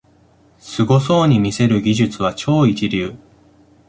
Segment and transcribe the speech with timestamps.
[0.57, 3.13] すごそうに見せる技術は超一流